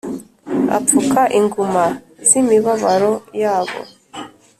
[0.77, 1.83] apfuka inguma
[2.27, 3.11] z’imibabaro
[3.41, 3.79] yabo”